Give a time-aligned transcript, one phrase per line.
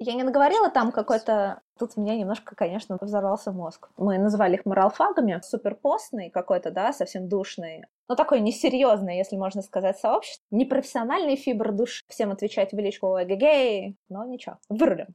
[0.00, 1.60] Я не наговорила там какой-то...
[1.78, 3.90] Тут у меня немножко, конечно, взорвался мозг.
[3.96, 5.40] Мы называли их моралфагами.
[5.42, 7.84] Суперпостный какой-то, да, совсем душный.
[8.08, 10.44] Но такой несерьезный, если можно сказать, сообщество.
[10.50, 12.04] Непрофессиональный фибр души.
[12.08, 13.96] Всем отвечать в личку эгегей.
[14.08, 15.08] Но ничего, вырулим.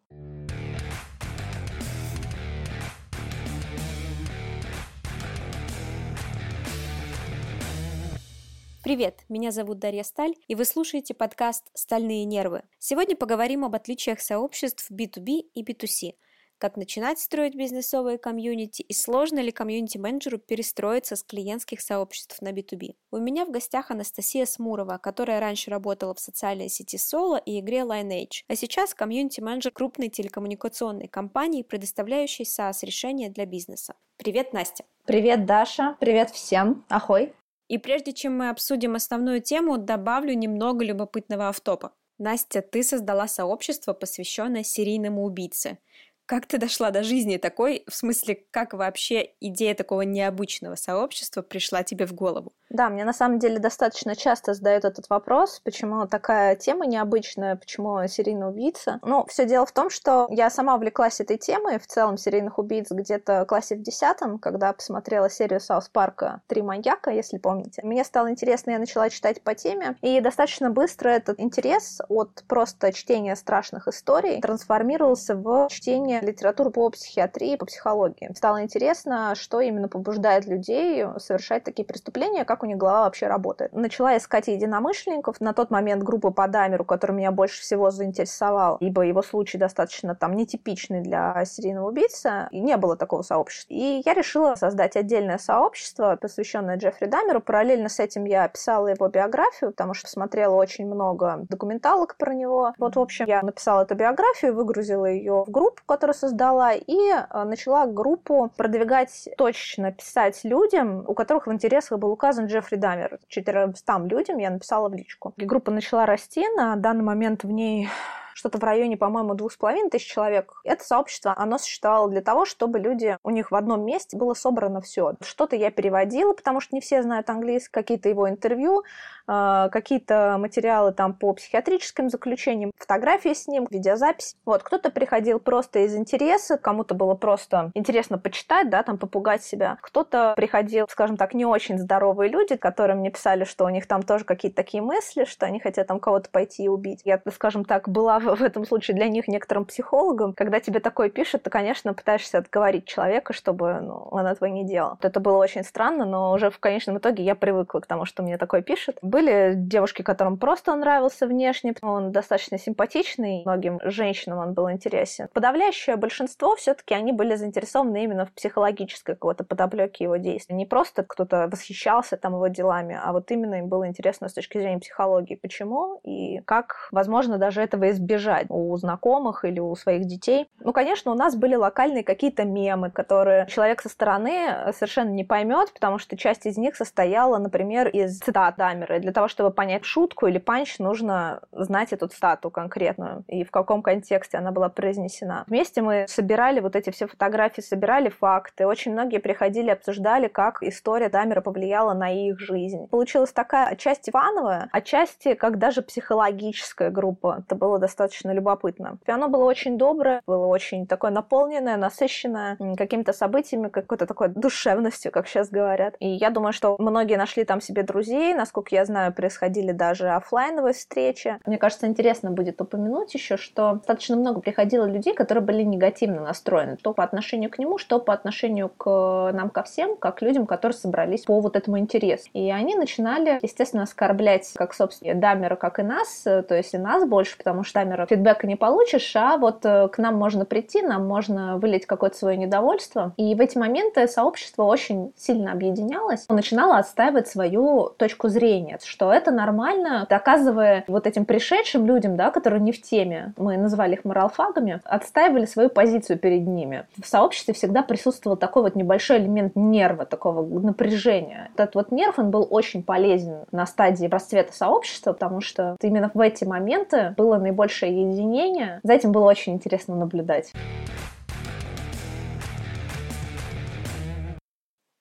[8.84, 12.64] Привет, меня зовут Дарья Сталь, и вы слушаете подкаст «Стальные нервы».
[12.80, 16.16] Сегодня поговорим об отличиях сообществ B2B и B2C,
[16.58, 22.96] как начинать строить бизнесовые комьюнити и сложно ли комьюнити-менеджеру перестроиться с клиентских сообществ на B2B.
[23.12, 27.84] У меня в гостях Анастасия Смурова, которая раньше работала в социальной сети Solo и игре
[27.84, 33.96] Lineage, а сейчас комьюнити-менеджер крупной телекоммуникационной компании, предоставляющей SaaS-решения для бизнеса.
[34.18, 34.84] Привет, Настя!
[35.06, 35.96] Привет, Даша!
[36.02, 36.84] Привет всем!
[36.90, 37.34] Ахой!
[37.74, 41.92] И прежде чем мы обсудим основную тему, добавлю немного любопытного автопа.
[42.20, 45.80] Настя, ты создала сообщество, посвященное серийному убийце.
[46.28, 47.84] Как ты дошла до жизни такой?
[47.88, 52.54] В смысле, как вообще идея такого необычного сообщества пришла тебе в голову?
[52.74, 58.08] Да, мне на самом деле достаточно часто задают этот вопрос, почему такая тема необычная, почему
[58.08, 59.00] серийный убийца.
[59.04, 62.88] Ну, все дело в том, что я сама увлеклась этой темой, в целом серийных убийц
[62.90, 67.82] где-то в классе в десятом, когда посмотрела серию Саус Парка «Три маньяка», если помните.
[67.84, 72.92] Мне стало интересно, я начала читать по теме, и достаточно быстро этот интерес от просто
[72.92, 78.32] чтения страшных историй трансформировался в чтение литературы по психиатрии, по психологии.
[78.36, 83.74] Стало интересно, что именно побуждает людей совершать такие преступления, как у них голова вообще работает.
[83.74, 85.40] Начала искать единомышленников.
[85.40, 90.16] На тот момент группа по Дамеру, который меня больше всего заинтересовал, ибо его случай достаточно
[90.16, 93.74] там нетипичный для серийного убийцы, и не было такого сообщества.
[93.74, 97.42] И я решила создать отдельное сообщество, посвященное Джеффри Дамеру.
[97.42, 102.74] Параллельно с этим я писала его биографию, потому что смотрела очень много документалок про него.
[102.78, 107.44] Вот, в общем, я написала эту биографию, выгрузила ее в группу, которую создала, и э,
[107.44, 113.20] начала группу продвигать точечно, писать людям, у которых в интересах был указан Джеффри Дамер.
[113.28, 115.34] 400 людям я написала в личку.
[115.38, 116.46] И группа начала расти.
[116.56, 117.90] На данный момент в ней
[118.34, 120.54] что-то в районе, по-моему, двух с половиной тысяч человек.
[120.64, 124.82] Это сообщество, оно существовало для того, чтобы люди, у них в одном месте было собрано
[124.82, 125.14] все.
[125.22, 128.84] Что-то я переводила, потому что не все знают английский, какие-то его интервью,
[129.26, 134.36] а, какие-то материалы там по психиатрическим заключениям, фотографии с ним, видеозапись.
[134.46, 139.78] Вот, кто-то приходил просто из интереса, кому-то было просто интересно почитать, да, там попугать себя.
[139.82, 144.04] Кто-то приходил, скажем так, не очень здоровые люди, которые мне писали, что у них там
[144.04, 147.02] тоже какие-то такие мысли, что они хотят там кого-то пойти и убить.
[147.06, 150.34] Я, скажем так, была в этом случае для них некоторым психологом.
[150.34, 154.98] Когда тебе такое пишут, ты, конечно, пытаешься отговорить человека, чтобы ну, он этого не делал.
[155.02, 158.38] Это было очень странно, но уже в конечном итоге я привыкла к тому, что мне
[158.38, 158.98] такое пишут.
[159.02, 165.28] Были девушки, которым просто он нравился внешне, он достаточно симпатичный, многим женщинам он был интересен.
[165.34, 170.56] Подавляющее большинство все-таки они были заинтересованы именно в психологической какой-то подоплеке его действий.
[170.56, 174.58] Не просто кто-то восхищался там его делами, а вот именно им было интересно с точки
[174.58, 178.13] зрения психологии, почему и как, возможно, даже этого избежать
[178.50, 180.50] у знакомых или у своих детей.
[180.60, 185.74] Ну, конечно, у нас были локальные какие-то мемы, которые человек со стороны совершенно не поймет,
[185.74, 190.28] потому что часть из них состояла, например, из цитат Дамера, для того, чтобы понять шутку
[190.28, 195.44] или панч, нужно знать эту стату конкретную и в каком контексте она была произнесена.
[195.48, 198.68] Вместе мы собирали вот эти все фотографии, собирали факты.
[198.68, 202.88] Очень многие приходили, обсуждали, как история Дамера повлияла на их жизнь.
[202.90, 207.44] Получилась такая отчасти фановая, отчасти как даже психологическая группа.
[207.46, 208.98] Это было достаточно любопытно.
[209.06, 215.12] И оно было очень доброе, было очень такое наполненное, насыщенное какими-то событиями, какой-то такой душевностью,
[215.12, 215.96] как сейчас говорят.
[216.00, 220.74] И я думаю, что многие нашли там себе друзей, насколько я знаю, происходили даже офлайновые
[220.74, 221.38] встречи.
[221.46, 226.78] Мне кажется, интересно будет упомянуть еще, что достаточно много приходило людей, которые были негативно настроены,
[226.78, 230.78] то по отношению к нему, что по отношению к нам ко всем, как людям, которые
[230.78, 232.30] собрались по вот этому интересу.
[232.34, 237.06] И они начинали, естественно, оскорблять как, собственно, Дамера, как и нас, то есть и нас
[237.08, 241.08] больше, потому что Дамера фидбэка не получишь, а вот э, к нам можно прийти, нам
[241.08, 243.14] можно вылить какое-то свое недовольство.
[243.18, 249.32] И в эти моменты сообщество очень сильно объединялось, начинало отстаивать свою точку зрения, что это
[249.32, 254.82] нормально, доказывая вот этим пришедшим людям, да, которые не в теме, мы называли их моралфагами,
[254.84, 256.86] отстаивали свою позицию перед ними.
[257.02, 261.52] В сообществе всегда присутствовал такой вот небольшой элемент нерва, такого напряжения.
[261.56, 266.20] Этот вот нерв, он был очень полезен на стадии расцвета сообщества, потому что именно в
[266.20, 268.80] эти моменты было наибольшее единение.
[268.84, 270.52] За этим было очень интересно наблюдать.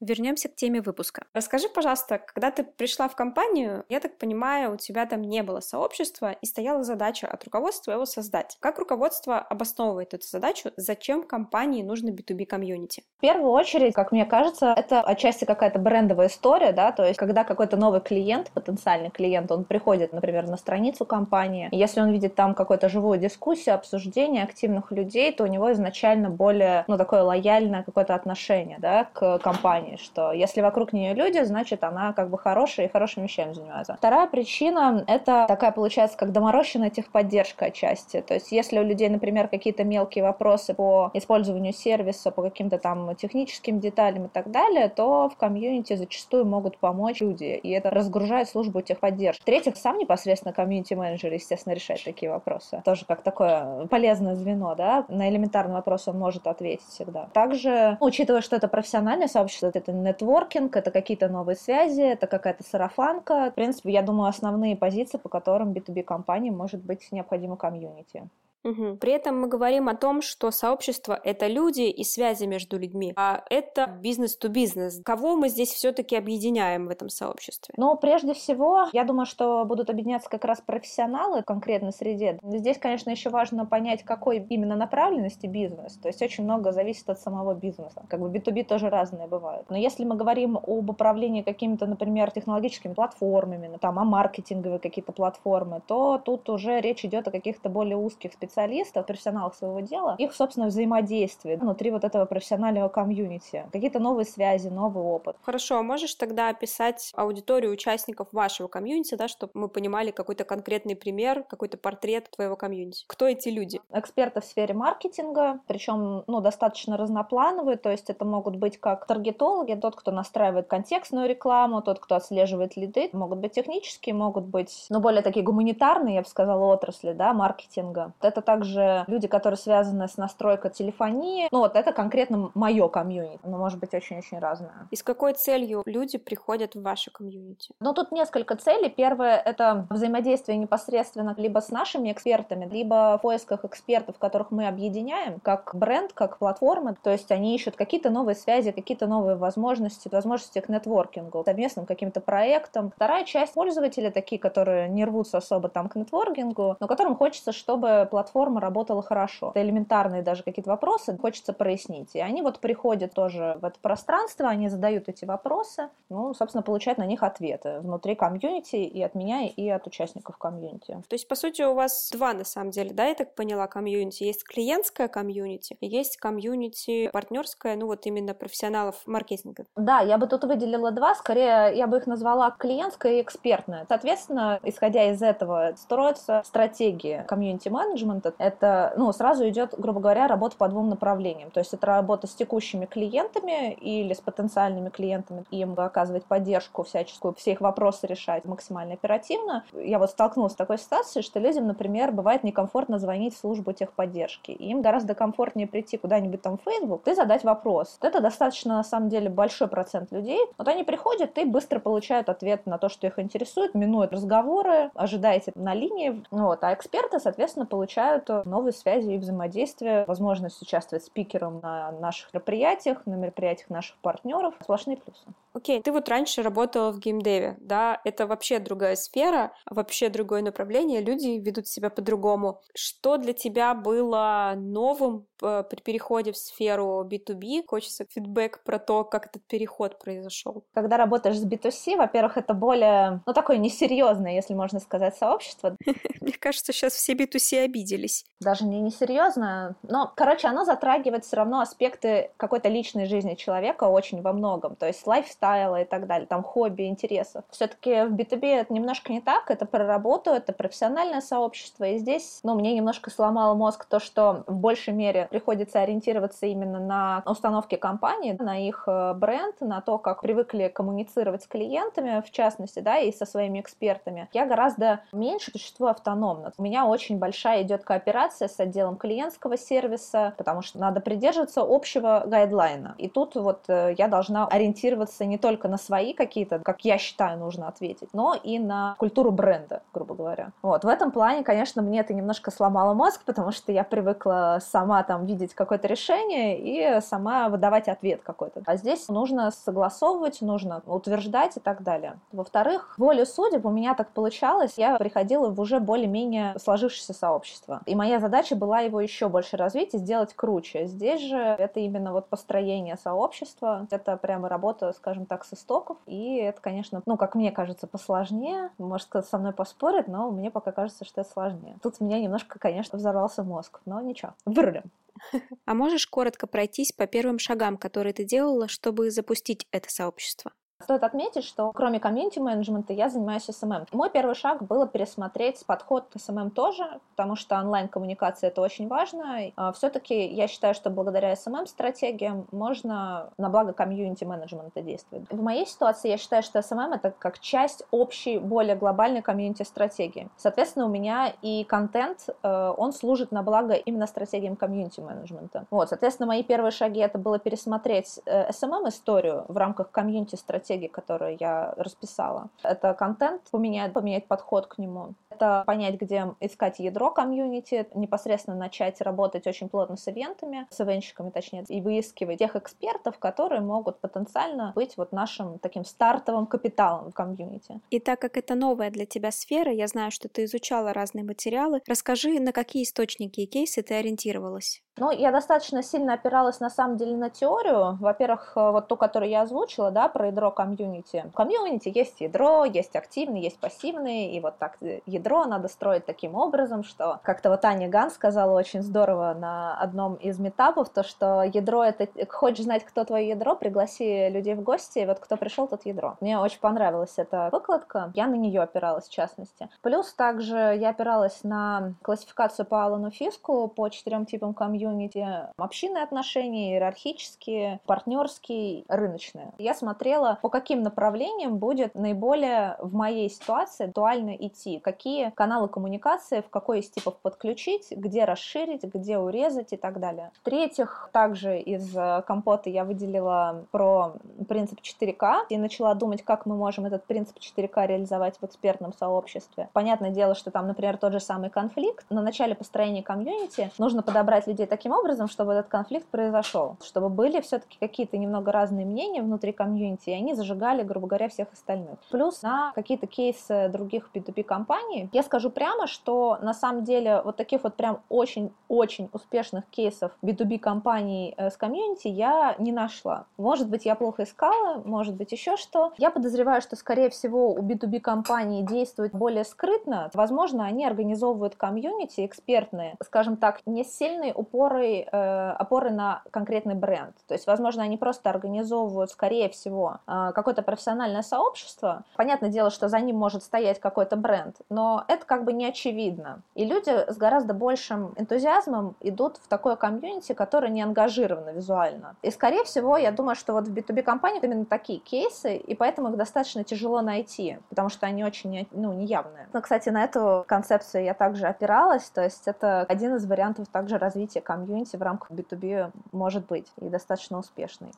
[0.03, 1.27] Вернемся к теме выпуска.
[1.33, 5.61] Расскажи, пожалуйста, когда ты пришла в компанию, я так понимаю, у тебя там не было
[5.61, 8.57] сообщества и стояла задача от руководства его создать.
[8.59, 10.73] Как руководство обосновывает эту задачу?
[10.77, 13.05] Зачем компании нужно B2B комьюнити?
[13.19, 17.45] В первую очередь, как мне кажется, это отчасти какая-то брендовая история, да, то есть когда
[17.45, 22.35] какой-то новый клиент, потенциальный клиент, он приходит, например, на страницу компании, и если он видит
[22.35, 27.85] там какую-то живую дискуссию, обсуждение активных людей, то у него изначально более, ну, такое лояльное
[27.85, 32.87] какое-то отношение, да, к компании, что если вокруг нее люди, значит, она как бы хорошая
[32.87, 33.95] и хорошими вещами занимается.
[33.95, 38.21] Вторая причина— это такая, получается, как доморощенная техподдержка отчасти.
[38.21, 43.15] То есть если у людей, например, какие-то мелкие вопросы по использованию сервиса, по каким-то там
[43.17, 48.49] техническим деталям и так далее, то в комьюнити зачастую могут помочь люди, и это разгружает
[48.49, 49.43] службу техподдержки.
[49.43, 52.83] В-третьих, сам непосредственно комьюнити-менеджер, естественно, решает такие вопросы.
[52.85, 57.29] Тоже как такое полезное звено, да, на элементарный вопрос он может ответить всегда.
[57.33, 63.51] Также, учитывая, что это профессиональное сообщество, это нетворкинг, это какие-то новые связи, это какая-то сарафанка.
[63.51, 68.29] В принципе, я думаю, основные позиции, по которым B2B компании может быть необходимо комьюнити.
[68.65, 68.97] Угу.
[68.97, 73.43] При этом мы говорим о том, что сообщество— это люди и связи между людьми, а
[73.51, 75.01] это бизнес-то-бизнес.
[75.05, 77.75] Кого мы здесь все-таки объединяем в этом сообществе?
[77.77, 82.39] Ну, прежде всего, я думаю, что будут объединяться как раз профессионалы в конкретной среде.
[82.43, 85.95] Здесь, конечно, еще важно понять, какой именно направленности бизнес.
[85.95, 88.05] То есть очень много зависит от самого бизнеса.
[88.09, 89.69] Как бы B2B тоже разные бывают.
[89.71, 95.13] Но если мы говорим об управлении какими-то, например, технологическими платформами, ну, там, о маркетинговые какие-то
[95.13, 100.15] платформы, то тут уже речь идет о каких-то более узких специалистах специалистов, профессионалов своего дела,
[100.19, 105.37] их, собственно, взаимодействие внутри вот этого профессионального комьюнити, какие-то новые связи, новый опыт.
[105.43, 110.97] Хорошо, а можешь тогда описать аудиторию участников вашего комьюнити, да, чтобы мы понимали какой-то конкретный
[110.97, 113.05] пример, какой-то портрет твоего комьюнити?
[113.07, 113.81] Кто эти люди?
[113.91, 119.75] Эксперты в сфере маркетинга, причем, ну, достаточно разноплановые, то есть это могут быть как таргетологи,
[119.75, 125.01] тот, кто настраивает контекстную рекламу, тот, кто отслеживает лиды, могут быть технические, могут быть, ну,
[125.01, 128.13] более такие гуманитарные, я бы сказала, отрасли, да, маркетинга.
[128.21, 131.49] Это также люди, которые связаны с настройкой телефонии.
[131.51, 133.41] Ну вот это конкретно мое комьюнити.
[133.43, 134.89] Оно может быть очень-очень разное.
[134.91, 137.75] И с какой целью люди приходят в ваше комьюнити?
[137.81, 138.91] Ну тут несколько целей.
[138.91, 145.41] Первое— это взаимодействие непосредственно либо с нашими экспертами, либо в поисках экспертов, которых мы объединяем,
[145.41, 146.97] как бренд, как платформа.
[147.03, 152.21] То есть они ищут какие-то новые связи, какие-то новые возможности, возможности к нетворкингу, совместным каким-то
[152.21, 152.93] проектам.
[152.97, 158.09] Вторая часть пользователей такие, которые не рвутся особо там к нетворкингу, но которым хочется, чтобы
[158.11, 159.51] платформа платформа работала хорошо.
[159.51, 162.15] Это элементарные даже какие-то вопросы хочется прояснить.
[162.15, 166.99] И они вот приходят тоже в это пространство, они задают эти вопросы, ну, собственно, получают
[166.99, 170.99] на них ответы внутри комьюнити и от меня, и от участников комьюнити.
[171.09, 174.25] То есть, по сути, у вас два, на самом деле, да, я так поняла, комьюнити.
[174.25, 179.65] Есть клиентская комьюнити, есть комьюнити партнерская, ну, вот именно профессионалов маркетинга.
[179.77, 183.85] Да, я бы тут выделила два, скорее я бы их назвала клиентская и экспертная.
[183.89, 190.57] Соответственно, исходя из этого, строятся стратегии комьюнити-менеджмента, менеджмента, это, ну, сразу идет, грубо говоря, работа
[190.57, 191.51] по двум направлениям.
[191.51, 197.35] То есть это работа с текущими клиентами или с потенциальными клиентами, им оказывать поддержку всяческую,
[197.35, 199.65] все их вопросы решать максимально оперативно.
[199.73, 204.51] Я вот столкнулась с такой ситуацией, что людям, например, бывает некомфортно звонить в службу техподдержки.
[204.51, 207.99] Им гораздо комфортнее прийти куда-нибудь там в Facebook и задать вопрос.
[208.01, 210.41] Это достаточно, на самом деле, большой процент людей.
[210.59, 215.53] Вот они приходят и быстро получают ответ на то, что их интересует, минуют разговоры, ожидаете
[215.55, 216.23] на линии.
[216.31, 216.63] Вот.
[216.65, 223.07] А эксперты, соответственно, получают получают новые связи и взаимодействия, возможность участвовать спикером на наших мероприятиях,
[223.07, 224.55] на мероприятиях наших партнеров.
[224.61, 225.25] Сплошные плюсы.
[225.55, 231.03] Окей, ты вот раньше работала в геймдеве, да, это вообще другая сфера, вообще другое направление,
[231.03, 232.61] люди ведут себя по-другому.
[232.75, 237.65] Что для тебя было новым э, при переходе в сферу B2B?
[237.67, 240.65] Хочется фидбэк про то, как этот переход произошел.
[240.73, 245.77] Когда работаешь с B2C, во-первых, это более, ну, такое несерьезное, если можно сказать, сообщество.
[246.21, 248.25] Мне кажется, сейчас все B2C обиделись.
[248.41, 254.23] Даже не несерьезно, но, короче, оно затрагивает все равно аспекты какой-то личной жизни человека очень
[254.23, 257.45] во многом, то есть лайфстайл лайфстайла и так далее, там хобби, интересов.
[257.51, 262.41] Все-таки в B2B это немножко не так, это про работу, это профессиональное сообщество, и здесь,
[262.43, 267.77] ну, мне немножко сломало мозг то, что в большей мере приходится ориентироваться именно на установки
[267.77, 272.99] компании, на их э, бренд, на то, как привыкли коммуницировать с клиентами, в частности, да,
[272.99, 274.29] и со своими экспертами.
[274.33, 276.53] Я гораздо меньше существую автономно.
[276.57, 282.23] У меня очень большая идет кооперация с отделом клиентского сервиса, потому что надо придерживаться общего
[282.27, 282.95] гайдлайна.
[282.99, 287.39] И тут вот э, я должна ориентироваться не только на свои какие-то, как я считаю,
[287.39, 290.51] нужно ответить, но и на культуру бренда, грубо говоря.
[290.61, 295.03] Вот, в этом плане, конечно, мне это немножко сломало мозг, потому что я привыкла сама
[295.05, 298.61] там видеть какое-то решение и сама выдавать ответ какой-то.
[298.67, 302.19] А здесь нужно согласовывать, нужно утверждать и так далее.
[302.31, 307.81] Во-вторых, волю судеб у меня так получалось, я приходила в уже более-менее сложившееся сообщество.
[307.87, 310.87] И моя задача была его еще больше развить и сделать круче.
[310.87, 316.37] Здесь же это именно вот построение сообщества, это прямо работа, скажем так, с истоков, и
[316.37, 318.71] это, конечно, ну, как мне кажется, посложнее.
[318.79, 321.77] Может, кто-то со мной поспорит, но мне пока кажется, что это сложнее.
[321.83, 324.85] Тут у меня немножко, конечно, взорвался мозг, но ничего, вырулим.
[325.67, 330.53] А можешь коротко пройтись по первым шагам, которые ты делала, чтобы запустить это сообщество?
[330.83, 333.87] Стоит отметить, что кроме комьюнити-менеджмента я занимаюсь SMM.
[333.93, 339.53] Мой первый шаг было пересмотреть подход к SMM тоже, потому что онлайн-коммуникация это очень важно.
[339.57, 345.27] А Все-таки я считаю, что благодаря SMM-стратегиям можно на благо комьюнити-менеджмента действовать.
[345.31, 350.29] В моей ситуации я считаю, что SMM это как часть общей, более глобальной комьюнити-стратегии.
[350.37, 355.67] Соответственно, у меня и контент, э, он служит на благо именно стратегиям комьюнити-менеджмента.
[355.71, 361.75] Вот, соответственно, мои первые шаги это было пересмотреть SMM-историю в рамках комьюнити-стратегии стратегии, которые я
[361.77, 362.49] расписала.
[362.63, 365.15] Это контент, поменять, поменять подход к нему.
[365.31, 371.31] Это понять, где искать ядро комьюнити, непосредственно начать работать очень плотно с ивентами, с ивенщиками,
[371.31, 377.15] точнее, и выискивать тех экспертов, которые могут потенциально быть вот нашим таким стартовым капиталом в
[377.15, 377.81] комьюнити.
[377.91, 381.81] И так как это новая для тебя сфера, я знаю, что ты изучала разные материалы,
[381.89, 384.83] расскажи, на какие источники и кейсы ты ориентировалась?
[384.99, 387.97] Ну, я достаточно сильно опиралась, на самом деле, на теорию.
[387.99, 391.25] Во-первых, э, вот ту, которую я озвучила, да, про ядро комьюнити.
[391.33, 396.05] В комьюнити есть ядро, есть активный, есть пассивный, и вот так э, ядро надо строить
[396.05, 401.03] таким образом, что как-то вот Аня Ган сказала очень здорово на одном из митапов, то,
[401.03, 402.07] что ядро— это...
[402.29, 406.19] Хочешь знать, кто твое ядро, пригласи людей в гости, и вот кто пришел, тот ядро.
[406.21, 409.71] Мне очень понравилась эта выкладка, я на нее опиралась, в частности.
[409.81, 416.03] Плюс также я опиралась на классификацию по Алану Фиску по четырем типам комьюнити, комьюнити, общинные
[416.03, 419.53] отношения, иерархические, партнерские, рыночные.
[419.59, 426.41] Я смотрела, по каким направлениям будет наиболее в моей ситуации актуально идти, какие каналы коммуникации,
[426.41, 430.31] в какой из типов подключить, где расширить, где урезать и так далее.
[430.41, 434.15] В-третьих, также из э, компота я выделила про
[434.49, 439.69] принцип 4К и начала думать, как мы можем этот принцип 4К реализовать в экспертном сообществе.
[439.73, 442.05] Понятное дело, что там, например, тот же самый конфликт.
[442.11, 447.43] На начале построения комьюнити нужно подобрать людей таким образом, чтобы этот конфликт произошел, чтобы были
[447.43, 451.99] все-таки какие-то немного разные мнения внутри комьюнити, и они зажигали, грубо говоря, всех остальных.
[452.11, 455.11] Плюс на какие-то кейсы других B2B компаний.
[455.13, 460.59] Я скажу прямо, что на самом деле вот таких вот прям очень-очень успешных кейсов B2B
[460.59, 463.27] компаний э, с комьюнити я не нашла.
[463.37, 465.93] Может быть, я плохо искала, может быть, еще что.
[465.99, 470.11] Я подозреваю, что, скорее всего, у B2B компаний действует более скрытно.
[470.15, 476.75] Возможно, они организовывают комьюнити экспертные, скажем так, не сильный упор опорой, э, опорой на конкретный
[476.75, 477.15] бренд.
[477.27, 482.03] То есть, возможно, они просто организовывают, скорее всего, э, какое-то профессиональное сообщество.
[482.17, 486.43] Понятное дело, что за ним может стоять какой-то бренд, но это как бы не очевидно.
[486.55, 492.15] И люди с гораздо большим энтузиазмом идут в такое комьюнити, которое не ангажировано визуально.
[492.23, 496.11] И, скорее всего, я думаю, что вот в B2B компаниях именно такие кейсы, и поэтому
[496.11, 499.49] их достаточно тяжело найти, потому что они очень ну, неявные.
[499.53, 503.99] Но, кстати, на эту концепцию я также опиралась, то есть это один из вариантов также
[503.99, 507.93] развития комьюнити в рамках B2B может быть и достаточно успешный.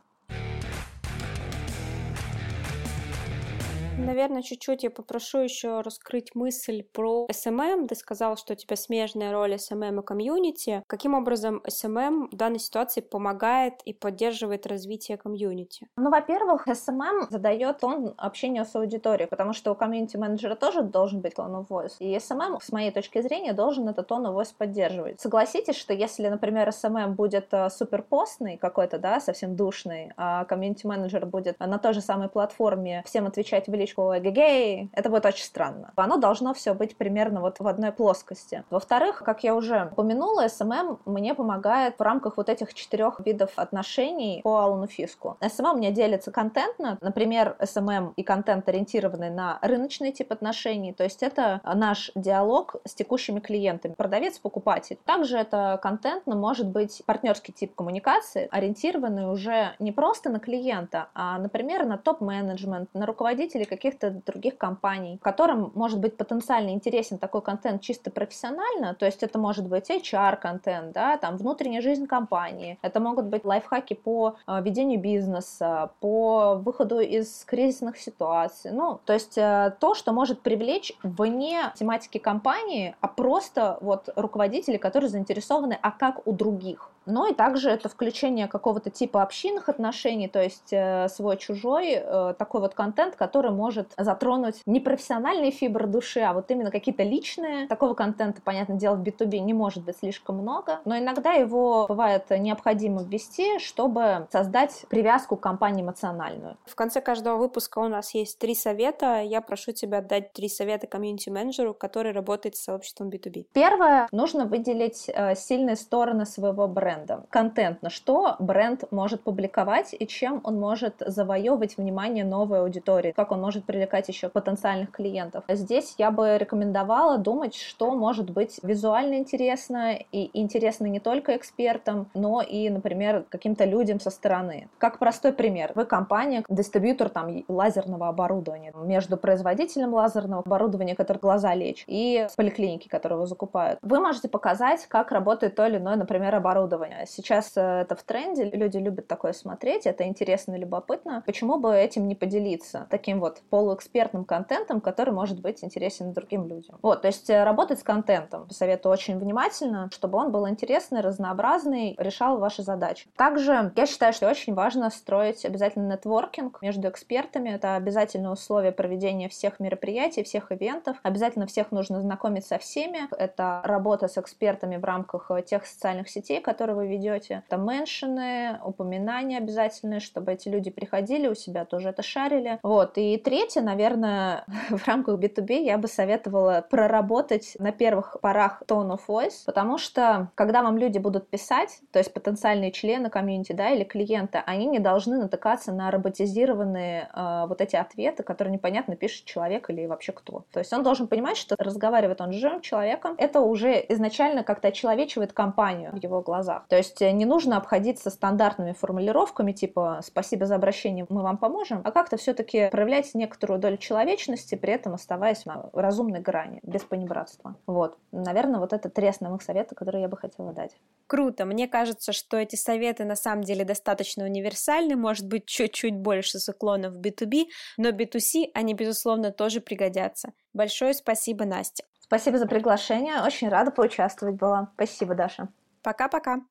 [3.98, 7.86] Наверное, чуть-чуть я попрошу еще раскрыть мысль про SMM.
[7.86, 10.82] Ты сказал, что у тебя смежная роль SMM и комьюнити.
[10.86, 15.86] Каким образом SMM в данной ситуации помогает и поддерживает развитие комьюнити?
[15.96, 21.34] Ну, во-первых, SMM задает тон общения с аудиторией, потому что у комьюнити-менеджера тоже должен быть
[21.34, 21.94] tone of voice.
[21.98, 25.20] И SMM, с моей точки зрения, должен этот tone of voice поддерживать.
[25.20, 31.60] Согласитесь, что если, например, SMM будет э, суперпостный какой-то, да, совсем душный, а комьюнити-менеджер будет
[31.60, 35.92] на той же самой платформе всем отвечать в личку эгегей, это будет очень странно.
[35.96, 38.64] Оно должно все быть примерно вот в одной плоскости.
[38.70, 44.40] Во-вторых, как я уже упомянула, SMM мне помогает в рамках вот этих четырех видов отношений
[44.42, 45.36] по Алану Фиску.
[45.74, 51.22] У меня делится контентно, например, SMM и контент ориентированный на рыночный тип отношений, то есть
[51.22, 54.98] это наш диалог с текущими клиентами, продавец-покупатель.
[55.04, 61.38] Также это контентно может быть партнерский тип коммуникации, ориентированный уже не просто на клиента, а,
[61.38, 67.82] например, на топ-менеджмент, на руководителей каких-то других компаний, которым может быть потенциально интересен такой контент
[67.82, 73.26] чисто профессионально, то есть это может быть HR-контент, да, там внутренняя жизнь компании, это могут
[73.26, 79.74] быть лайфхаки по э, ведению бизнеса, по выходу из кризисных ситуаций, ну, то есть э,
[79.80, 86.26] то, что может привлечь вне тематики компании, а просто вот руководители, которые заинтересованы, а как
[86.26, 86.90] у других.
[87.06, 92.60] Ну и также это включение какого-то типа общинных отношений, то есть э, свой-чужой, э, такой
[92.60, 97.66] вот контент, который может затронуть не профессиональные фибры души, а вот именно какие-то личные.
[97.68, 102.24] Такого контента, понятное дело, в B2B не может быть слишком много, но иногда его бывает
[102.30, 106.56] необходимо ввести, чтобы создать привязку к компании эмоциональную.
[106.64, 109.20] В конце каждого выпуска у нас есть три совета.
[109.20, 113.46] Я прошу тебя дать три совета комьюнити-менеджеру, который работает с сообществом B2B.
[113.52, 117.24] Первое, нужно выделить э, сильные стороны своего бренда брендом.
[117.30, 123.40] Контент, что бренд может публиковать и чем он может завоевывать внимание новой аудитории, как он
[123.40, 125.44] может привлекать еще потенциальных клиентов.
[125.48, 132.08] Здесь я бы рекомендовала думать, что может быть визуально интересно и интересно не только экспертам,
[132.14, 134.68] но и, например, каким-то людям со стороны.
[134.78, 135.72] Как простой пример.
[135.74, 138.72] Вы компания, дистрибьютор там лазерного оборудования.
[138.74, 143.78] Между производителем лазерного оборудования, который глаза лечит, и поликлиники, которые его закупают.
[143.82, 147.06] Вы можете показать, как работает то или иное, например, оборудование исследования.
[147.06, 151.22] Сейчас э, это в тренде, люди любят такое смотреть, это интересно и любопытно.
[151.26, 152.86] Почему бы этим не поделиться?
[152.90, 156.78] Таким вот полуэкспертным контентом, который может быть интересен другим людям.
[156.82, 158.48] Вот, то есть э, работать с контентом.
[158.50, 163.08] Советую очень внимательно, чтобы он был интересный, разнообразный, решал ваши задачи.
[163.16, 167.50] Также я считаю, что очень важно строить обязательно нетворкинг между экспертами.
[167.50, 170.96] Это обязательное условие проведения всех мероприятий, всех ивентов.
[171.02, 173.08] Обязательно всех нужно знакомить со всеми.
[173.16, 177.42] Это работа с экспертами в рамках э, тех социальных сетей, которые вы ведете.
[177.48, 182.58] Там меншины, упоминания обязательные, чтобы эти люди приходили у себя, тоже это шарили.
[182.62, 182.92] Вот.
[182.96, 189.00] И третье, наверное, в рамках B2B я бы советовала проработать на первых порах tone of
[189.06, 193.84] voice, потому что когда вам люди будут писать, то есть потенциальные члены комьюнити, да, или
[193.84, 199.70] клиенты, они не должны натыкаться на роботизированные э, вот эти ответы, которые непонятно пишет человек
[199.70, 200.44] или вообще кто.
[200.52, 204.68] То есть он должен понимать, что разговаривает он с живым человеком, это уже изначально как-то
[204.68, 206.63] очеловечивает компанию в его глазах.
[206.68, 211.80] То есть э, не нужно обходиться стандартными формулировками типа «спасибо за обращение, мы вам поможем»,
[211.84, 217.56] а как-то все-таки проявлять некоторую долю человечности, при этом оставаясь на разумной грани, без понебратства.
[217.66, 217.96] Вот.
[218.12, 220.76] Наверное, вот это три основных совета, которые я бы хотела дать.
[221.06, 221.44] Круто.
[221.44, 226.48] Мне кажется, что эти советы на самом деле достаточно универсальны, может быть, чуть-чуть больше с
[226.48, 230.32] уклоном в B2B, но B2C они, безусловно, тоже пригодятся.
[230.52, 231.84] Большое спасибо, Настя.
[232.00, 233.22] Спасибо за приглашение.
[233.22, 234.70] Очень рада поучаствовать была.
[234.74, 235.48] Спасибо, Даша.
[235.82, 236.42] Пока-пока.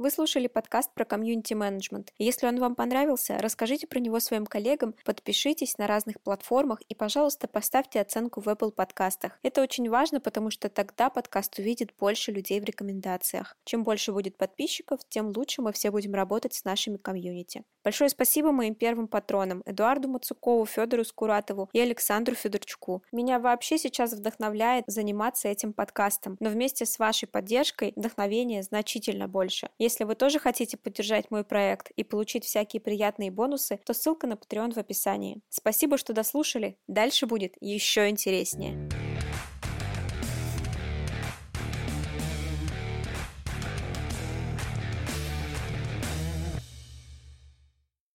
[0.00, 2.14] Вы слушали подкаст про комьюнити-менеджмент.
[2.16, 7.48] Если он вам понравился, расскажите про него своим коллегам, подпишитесь на разных платформах и, пожалуйста,
[7.48, 9.38] поставьте оценку в Apple подкастах.
[9.42, 13.58] Это очень важно, потому что тогда подкаст увидит больше людей в рекомендациях.
[13.64, 17.64] Чем больше будет подписчиков, тем лучше мы все будем работать с нашими комьюнити.
[17.82, 23.02] Большое спасибо моим первым патронам Эдуарду Мацукову, Федору Скуратову и Александру Федорчуку.
[23.10, 29.70] Меня вообще сейчас вдохновляет заниматься этим подкастом, но вместе с вашей поддержкой вдохновение значительно больше.
[29.78, 34.34] Если вы тоже хотите поддержать мой проект и получить всякие приятные бонусы, то ссылка на
[34.34, 35.40] Patreon в описании.
[35.48, 36.76] Спасибо, что дослушали.
[36.86, 38.88] Дальше будет еще интереснее.